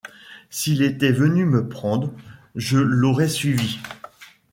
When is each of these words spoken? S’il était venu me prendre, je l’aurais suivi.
S’il 0.49 0.81
était 0.81 1.11
venu 1.11 1.45
me 1.45 1.69
prendre, 1.69 2.11
je 2.55 2.79
l’aurais 2.79 3.27
suivi. 3.29 3.77